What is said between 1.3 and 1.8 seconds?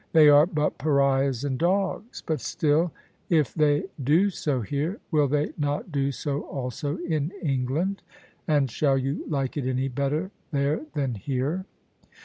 and